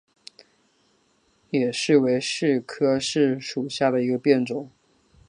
[1.51, 4.71] 野柿为柿科柿属下的一个变种。